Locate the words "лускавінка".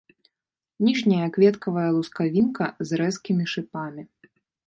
1.97-2.65